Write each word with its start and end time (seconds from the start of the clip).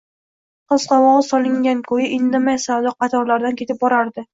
qiz 0.73 0.87
qovog‘i 0.93 1.21
solingan 1.29 1.85
ko‘yi, 1.93 2.11
indamay 2.19 2.61
savdo 2.67 2.99
qatorlaridan 3.05 3.63
ketib 3.65 3.85
borardi. 3.89 4.29